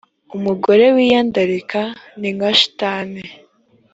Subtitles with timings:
[0.35, 1.81] umugore wiyandarika
[2.19, 3.21] ni nka shitani